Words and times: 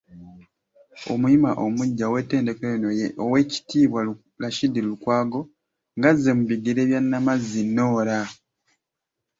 Omuyima 1.13 1.51
omuggya 1.65 2.05
ow’ettendekero 2.07 2.73
lino 2.75 2.89
ye 2.99 3.07
Owek.Rashid 3.23 4.73
Lukwago 4.87 5.41
ng’azze 5.97 6.29
mu 6.37 6.43
bigere 6.49 6.81
bya 6.89 7.01
Namazzi 7.01 7.61
Norah. 7.75 8.27